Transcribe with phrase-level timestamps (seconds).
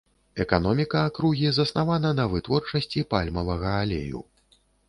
[0.45, 4.19] Эканоміка акругі заснавана на вытворчасці пальмавага алею.